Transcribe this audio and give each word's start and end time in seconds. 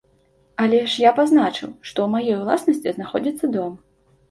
Але 0.63 0.79
ж 0.93 1.03
я 1.03 1.11
пазначыў, 1.19 1.69
што 1.91 1.97
ў 2.07 2.09
маёй 2.15 2.41
уласнасці 2.41 2.97
знаходзіцца 2.99 3.55
дом. 3.61 3.81